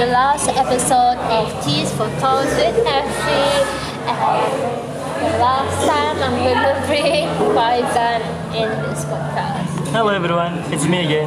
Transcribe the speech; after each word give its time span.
the 0.00 0.06
last 0.06 0.48
episode 0.48 1.18
of 1.28 1.62
Tea's 1.62 1.90
for 1.92 2.08
Thoughts 2.20 2.48
with 2.56 2.86
Effie. 2.86 3.60
And 4.08 5.20
the 5.20 5.38
last 5.38 5.86
time 5.86 6.16
I'm 6.22 6.38
gonna 6.42 6.82
bring 6.86 7.28
Faizan 7.54 8.22
in 8.54 8.70
this 8.88 9.04
podcast. 9.04 9.69
Hello 9.90 10.14
everyone, 10.14 10.54
it's 10.70 10.86
me 10.86 11.02
again. 11.02 11.26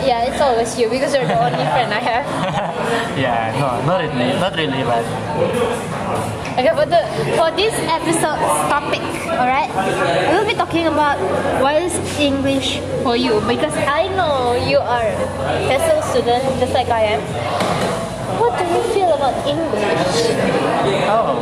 Yeah, 0.00 0.24
it's 0.24 0.40
always 0.40 0.72
you 0.80 0.88
because 0.88 1.12
you're 1.12 1.28
the 1.28 1.36
only 1.36 1.60
friend 1.60 1.92
I 1.92 2.00
have. 2.00 2.24
yeah, 3.20 3.52
no, 3.60 3.84
not 3.84 4.00
really, 4.00 4.32
not 4.40 4.56
really, 4.56 4.80
but 4.80 5.04
Okay, 6.56 6.72
for 6.72 6.88
the 6.88 7.04
for 7.36 7.52
this 7.52 7.76
episode's 7.84 8.48
topic, 8.72 9.04
alright, 9.36 9.68
we'll 10.32 10.48
be 10.48 10.56
talking 10.56 10.88
about 10.88 11.20
what 11.60 11.76
is 11.76 11.92
English 12.16 12.80
for 13.04 13.12
you 13.14 13.44
because 13.44 13.76
I 13.76 14.08
know 14.16 14.56
you 14.64 14.80
are 14.80 15.12
a 15.12 15.68
TESOL 15.68 16.00
student 16.08 16.48
just 16.56 16.72
like 16.72 16.88
I 16.88 17.12
am. 17.12 17.20
What 18.40 18.56
do 18.56 18.64
you 18.64 18.80
feel 18.96 19.12
about 19.12 19.36
English? 19.44 19.84
oh, 21.12 21.36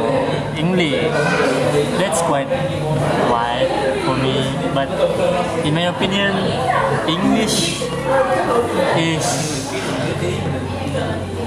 English, 0.58 1.14
that's 2.02 2.22
quite 2.26 2.50
wide 2.50 2.74
for 2.74 2.98
me. 2.98 3.25
But 4.88 5.66
in 5.66 5.74
my 5.74 5.90
opinion, 5.90 6.32
English 7.08 7.82
is 8.96 9.26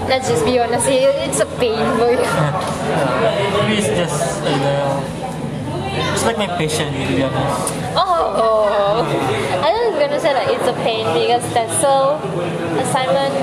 Let's 0.09 0.27
just 0.27 0.43
be 0.43 0.59
honest 0.59 0.87
it's 0.89 1.39
a 1.39 1.45
pain 1.61 1.79
for 1.97 2.11
you. 2.11 2.25
English 3.61 3.85
is 3.85 3.95
just 3.95 4.43
you 4.43 4.57
know, 4.59 5.03
it's 6.13 6.25
like 6.25 6.37
my 6.37 6.47
passion 6.47 6.91
to 6.91 7.07
be 7.07 7.23
honest. 7.23 7.73
Oh, 7.95 9.05
I 9.63 9.71
was 9.71 9.95
gonna 9.99 10.19
say 10.19 10.33
that 10.33 10.49
it's 10.49 10.67
a 10.67 10.73
pain 10.83 11.05
because 11.13 11.45
that's 11.53 11.77
so 11.79 12.17
assignment 12.81 13.33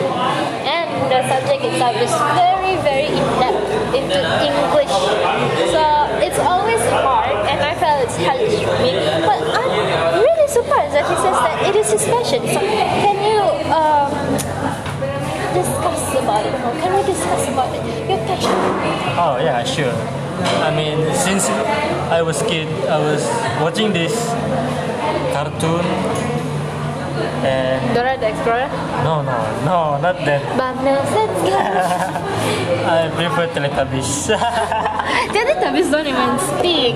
and 0.66 0.90
the 1.10 1.22
subject 1.30 1.64
itself 1.64 1.96
is 1.96 2.12
very, 2.34 2.76
very 2.82 3.08
in 3.14 3.26
depth 3.38 3.94
into 3.94 4.18
English. 4.44 4.94
So 5.72 5.95
says 11.86 12.02
that 12.02 12.02
it 12.02 12.02
is 12.02 12.02
his 12.02 12.04
passion. 12.10 12.40
So 12.48 12.60
can 12.60 13.16
you 13.22 13.40
um, 13.72 14.10
discuss 15.54 16.02
about 16.18 16.46
it? 16.46 16.52
More? 16.60 16.74
Can 16.82 16.90
we 16.96 17.02
discuss 17.06 17.48
about 17.48 17.70
it? 17.74 17.82
Your 18.08 18.18
passion. 18.26 18.50
Oh 19.18 19.38
yeah, 19.40 19.62
sure. 19.64 19.94
I 20.62 20.70
mean, 20.74 20.98
since 21.14 21.48
I 22.12 22.20
was 22.22 22.42
kid, 22.42 22.68
I 22.88 22.98
was 22.98 23.24
watching 23.60 23.92
this 23.92 24.12
cartoon, 25.32 25.84
and 27.46 27.94
Dora 27.94 28.18
the 28.18 28.28
Explorer. 28.28 28.68
no, 29.02 29.22
no, 29.22 29.38
no, 29.64 29.78
not 30.00 30.16
that. 30.26 30.42
Bubbles 30.58 31.12
and 31.16 32.86
I 32.86 33.08
prefer 33.14 33.46
Teletubbies. 33.54 34.28
Teletubbies 35.06 35.88
don't 35.90 36.06
even 36.06 36.32
speak. 36.38 36.94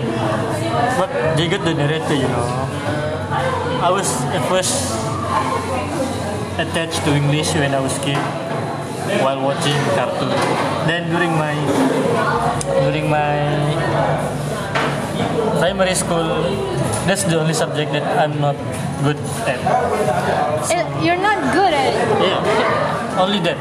but 0.98 1.10
they 1.36 1.46
got 1.48 1.62
the 1.64 1.74
narrator, 1.74 2.14
you 2.14 2.28
know. 2.28 2.46
I 3.82 3.90
was 3.90 4.08
at 4.34 4.42
first 4.48 4.74
attached 6.58 7.00
to 7.06 7.14
English 7.14 7.54
when 7.54 7.72
I 7.74 7.80
was 7.80 7.96
kid 8.04 8.18
while 9.24 9.40
watching 9.40 9.78
cartoon. 9.96 10.30
Then 10.86 11.08
during 11.10 11.32
my 11.38 11.54
during 12.84 13.08
my 13.08 13.38
primary 15.58 15.94
school, 15.94 16.26
that's 17.06 17.24
the 17.24 17.38
only 17.40 17.54
subject 17.54 17.92
that 17.92 18.04
I'm 18.18 18.40
not 18.40 18.56
good 19.02 19.16
at. 19.46 19.58
Eh, 20.70 20.84
You're 21.00 21.20
not 21.22 21.38
good 21.54 21.72
at 21.72 21.94
it. 21.94 22.08
Yeah, 22.20 23.20
only 23.22 23.40
that. 23.40 23.58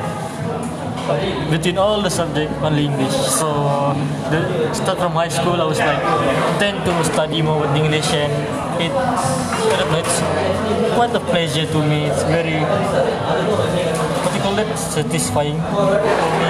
Between 1.50 1.78
all 1.78 2.02
the 2.02 2.10
subject, 2.10 2.52
only 2.62 2.86
English. 2.86 3.14
So, 3.14 3.50
the 4.30 4.74
start 4.74 4.98
from 4.98 5.14
high 5.14 5.30
school, 5.30 5.62
I 5.62 5.66
was 5.66 5.80
like, 5.80 6.02
tend 6.60 6.86
to 6.86 7.04
study 7.04 7.42
more 7.42 7.60
with 7.62 7.76
English, 7.76 8.14
and 8.14 8.32
I 8.80 8.88
it's 10.00 10.20
quite 10.96 11.14
a 11.16 11.20
pleasure 11.20 11.66
to 11.66 11.80
me. 11.84 12.06
It's 12.06 12.24
very, 12.24 12.62
what 12.62 14.32
do 14.32 14.38
you 14.38 14.44
call 14.44 14.58
it, 14.60 14.78
satisfying 14.78 15.60
for 15.74 15.98
me. 15.98 16.50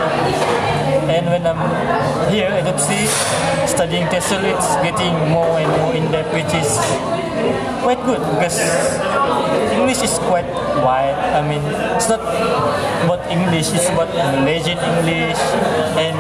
And 1.10 1.26
when 1.26 1.48
I'm 1.48 2.30
here 2.30 2.48
at 2.48 2.66
UPSI 2.66 3.59
studying 3.80 4.12
TESOL, 4.12 4.44
it's 4.44 4.76
getting 4.84 5.16
more 5.32 5.56
and 5.56 5.72
more 5.80 5.96
in 5.96 6.04
depth, 6.12 6.28
which 6.36 6.52
is 6.52 6.68
quite 7.80 7.96
good 8.04 8.20
because 8.36 8.60
English 9.72 10.04
is 10.04 10.20
quite 10.28 10.44
wide. 10.84 11.16
I 11.16 11.40
mean, 11.48 11.64
it's 11.96 12.12
not 12.12 12.20
about 13.08 13.24
English, 13.32 13.72
it's 13.72 13.88
about 13.88 14.12
Malaysian 14.36 14.76
English 14.84 15.40
and 15.96 16.20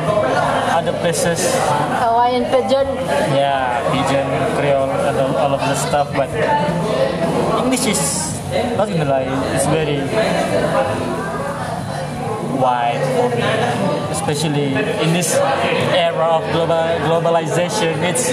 other 0.71 0.95
places. 1.03 1.51
Hawaiian 1.99 2.47
Pidgin. 2.47 2.87
Yeah, 3.35 3.83
Pidgin, 3.91 4.23
Creole, 4.55 4.95
and 5.11 5.19
all, 5.19 5.35
all 5.35 5.51
of 5.51 5.59
the 5.59 5.75
stuff. 5.75 6.07
But 6.15 6.31
English 7.59 7.91
is 7.91 8.39
not 8.79 8.87
gonna 8.87 9.03
lie, 9.03 9.27
it's 9.51 9.67
very 9.67 9.99
wide 12.55 13.03
for 13.19 13.27
me, 13.35 13.43
especially 14.15 14.71
in 15.03 15.11
this 15.11 15.35
of 16.21 16.43
global 16.51 16.75
globalization. 17.07 17.97
It's 18.03 18.29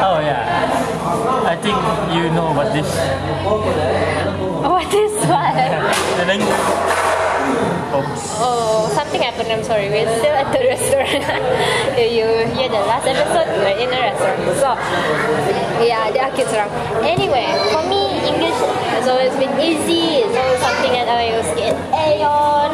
oh 0.00 0.18
yeah, 0.20 1.46
I 1.46 1.56
think 1.56 1.76
you 2.14 2.30
know 2.30 2.52
about 2.52 2.72
this. 2.72 2.88
What 4.62 4.94
is 4.94 5.12
what? 5.26 6.86
Oh, 8.40 8.90
something 8.94 9.20
happened. 9.22 9.52
I'm 9.52 9.62
sorry. 9.64 9.88
We're 9.90 10.08
still 10.18 10.34
at 10.34 10.52
the 10.52 10.60
restaurant. 10.72 11.10
you 11.98 12.26
hear 12.56 12.68
the 12.68 12.82
last 12.88 13.06
episode? 13.06 13.48
We're 13.60 13.76
in 13.78 13.88
a 13.92 14.00
restaurant. 14.12 14.40
So, 14.60 14.70
yeah, 15.84 16.10
there 16.12 16.24
are 16.24 16.34
kids 16.34 16.52
around. 16.52 16.70
Anyway, 17.04 17.46
for 17.72 17.82
me, 17.88 18.20
English 18.26 18.58
has 18.96 19.08
always 19.08 19.32
been 19.36 19.52
easy. 19.60 20.24
It's 20.24 20.36
always 20.36 20.60
something 20.60 20.92
that 20.92 21.08
I 21.08 21.32
always 21.36 21.52
get 21.56 21.74
A 21.92 22.22
on. 22.24 22.70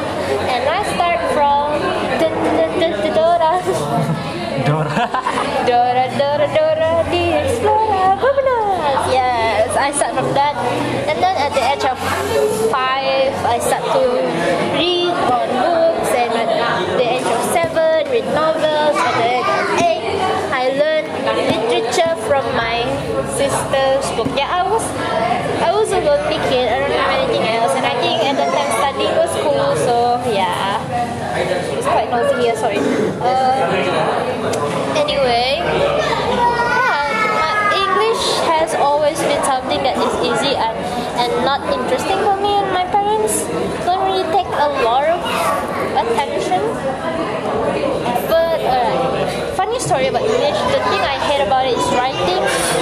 And 0.50 0.62
I 0.68 0.80
start 0.94 1.20
from 1.34 1.80
Dora. 3.16 3.62
Dora. 4.66 5.06
Dora, 5.66 6.04
Dora, 6.18 6.46
Dora, 6.54 6.90
Explorer, 7.10 8.16
Bubbles. 8.20 9.02
Yes, 9.12 9.70
I 9.76 9.92
start 9.92 10.14
from 10.14 10.32
that. 10.34 10.54
And 11.08 11.18
then 11.22 11.36
at 11.36 11.52
the 11.54 11.62
age 11.62 11.84
of 11.84 11.95
sister's 23.36 24.08
book. 24.16 24.32
Yeah, 24.32 24.48
I 24.48 24.64
was, 24.64 24.80
I 25.60 25.68
was 25.68 25.92
a 25.92 26.00
lonely 26.00 26.40
kid. 26.48 26.72
I 26.72 26.80
don't 26.80 26.96
have 26.96 27.12
anything 27.20 27.44
else. 27.44 27.76
And 27.76 27.84
I 27.84 27.92
think 28.00 28.24
at 28.24 28.36
that 28.40 28.48
time 28.48 28.72
studying 28.80 29.12
was 29.12 29.32
cool. 29.44 29.76
So 29.84 30.16
yeah, 30.32 30.80
it's 31.76 31.84
quite 31.84 32.08
noisy 32.08 32.48
here. 32.48 32.56
Sorry. 32.56 32.80
Uh, 33.20 33.60
anyway, 34.96 35.60
yeah, 35.60 36.16
my 37.36 37.52
English 37.76 38.24
has 38.48 38.72
always 38.80 39.20
been 39.20 39.44
something 39.44 39.84
that 39.84 40.00
is 40.00 40.14
easy 40.24 40.56
and, 40.56 40.76
and 41.20 41.30
not 41.44 41.60
interesting 41.68 42.16
for 42.24 42.40
me 42.40 42.56
and 42.56 42.72
my 42.72 42.88
parents 42.88 43.44
don't 43.84 44.00
really 44.08 44.24
take 44.32 44.48
a 44.48 44.68
lot 44.80 45.04
of 45.12 45.20
attention. 45.92 46.64
But 48.32 48.64
uh, 48.64 48.96
funny 49.60 49.78
story 49.78 50.08
about 50.08 50.24
English, 50.24 50.56
the 50.72 50.80
thing 50.88 51.04
I 51.04 51.20
hate 51.28 51.44
about 51.44 51.68
it 51.68 51.76
is 51.76 51.88
writing. 51.92 52.75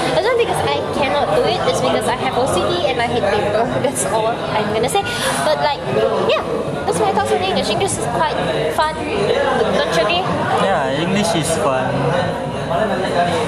It's 0.65 0.81
not 0.81 0.89
because 0.89 0.89
I 0.89 0.95
cannot 0.97 1.27
do 1.37 1.43
it, 1.45 1.61
it's 1.69 1.81
because 1.81 2.09
I 2.09 2.17
have 2.17 2.35
OCD 2.35 2.89
and 2.89 3.01
I 3.01 3.07
hate 3.07 3.25
paper. 3.25 3.65
That's 3.85 4.05
all 4.07 4.29
I'm 4.29 4.73
gonna 4.73 4.89
say. 4.89 5.03
But 5.45 5.59
like, 5.61 5.81
yeah, 6.31 6.43
that's 6.87 6.99
my 7.01 7.13
thoughts 7.13 7.33
on 7.33 7.43
English. 7.43 7.69
English 7.69 7.93
is 7.93 8.07
quite 8.17 8.37
fun, 8.77 8.95
don't 8.95 9.93
you 9.97 10.03
agree? 10.03 10.25
Yeah, 10.65 11.01
English 11.01 11.35
is 11.35 11.51
fun. 11.61 11.93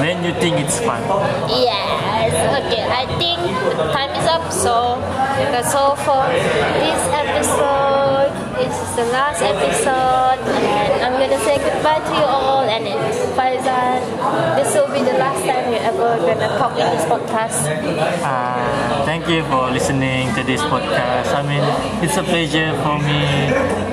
When 0.01 0.23
you 0.25 0.33
think 0.41 0.57
it's 0.61 0.79
fun. 0.81 1.03
Yes. 1.49 2.33
Okay. 2.63 2.85
I 2.85 3.07
think 3.19 3.41
time 3.93 4.13
is 4.13 4.27
up. 4.29 4.53
So 4.53 5.01
that's 5.53 5.75
all 5.75 5.97
for 5.97 6.23
this 6.29 7.03
episode. 7.13 8.31
This 8.57 8.73
is 8.77 8.97
the 8.97 9.05
last 9.13 9.43
episode, 9.43 9.45
and 9.45 9.55
I'm 9.57 9.61
gonna 9.61 10.06
say 11.57 11.71
goodbye 11.73 12.01
to 12.01 12.13
you 12.13 12.25
all. 12.25 12.63
And 12.65 12.85
Faizan, 13.37 14.01
this 14.57 14.75
will 14.75 14.89
be 14.93 15.01
the 15.01 15.17
last 15.17 15.41
time 15.45 15.73
you're 15.73 15.83
ever 15.83 16.17
gonna 16.21 16.49
talk 16.59 16.73
in 16.73 16.87
this 16.93 17.05
podcast. 17.05 17.65
Uh, 18.23 19.05
thank 19.05 19.29
you 19.29 19.43
for 19.45 19.71
listening 19.71 20.33
to 20.35 20.43
this 20.43 20.61
podcast. 20.63 21.33
I 21.33 21.43
mean, 21.43 21.65
it's 22.05 22.17
a 22.17 22.23
pleasure 22.23 22.73
for 22.83 22.99
me 22.99 23.21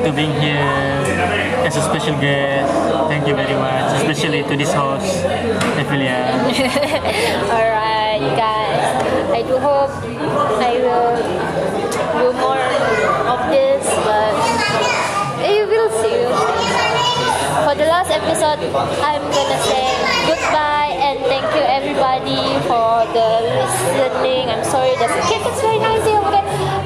to 0.04 0.12
be 0.12 0.26
here 0.42 0.72
as 1.64 1.76
a 1.78 1.82
special 1.82 2.16
guest. 2.20 2.72
Thank 3.08 3.28
you 3.28 3.36
very 3.36 3.56
much, 3.56 4.02
especially 4.02 4.44
to 4.44 4.56
this 4.58 4.74
host, 4.74 5.24
Ephelia. 5.80 6.20
Alright, 7.56 8.24
guys. 8.36 8.84
I 9.32 9.42
do 9.48 9.58
hope 9.58 9.92
I 10.60 10.74
will 10.84 11.16
do 12.20 12.28
more 12.40 12.64
of 13.32 13.40
this, 13.52 13.86
but 14.04 14.34
episode, 17.82 18.60
I'm 19.02 19.22
gonna 19.32 19.60
say 19.64 19.90
goodbye 20.28 20.94
and 20.94 21.20
thank 21.26 21.44
you 21.56 21.62
everybody 21.62 22.60
for 22.68 23.02
the 23.14 23.42
listening. 23.58 24.48
I'm 24.50 24.64
sorry 24.64 24.92
the 24.92 25.08
kid 25.28 25.42
is 25.42 25.60
very 25.60 25.80
noisy 25.80 26.12
over 26.12 26.30
there. 26.30 26.83